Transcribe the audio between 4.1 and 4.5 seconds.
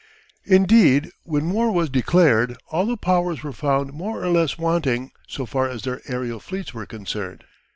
or